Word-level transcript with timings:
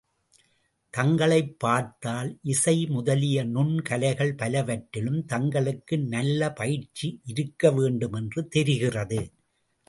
தங்களைப் 0.93 1.59
பார்த்தால் 1.59 2.39
இசை 2.41 2.85
முதலிய 2.85 3.45
நுண்கலைகள் 3.45 4.33
பலவற்றிலும் 4.37 5.25
தங்களுக்கு 5.25 5.99
நல்லபயிற்சி 5.99 7.21
இருக்க 7.23 7.71
வேண்டும் 7.71 8.13
என்று 8.13 8.47
தெரிகிறது. 8.47 9.21